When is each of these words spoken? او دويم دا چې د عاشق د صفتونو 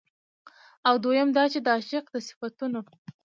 او 0.87 0.95
دويم 1.03 1.29
دا 1.37 1.43
چې 1.53 1.59
د 1.65 1.67
عاشق 1.75 2.05
د 2.11 2.15
صفتونو 2.27 2.79